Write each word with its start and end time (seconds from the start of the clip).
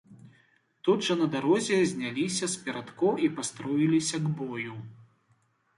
Тут 0.87 1.03
жа 1.07 1.17
на 1.19 1.27
дарозе 1.35 1.77
зняліся 1.91 2.49
з 2.55 2.65
перадкоў 2.65 3.13
і 3.29 3.33
пастроіліся 3.37 4.17
к 4.27 4.37
бою. 4.43 4.73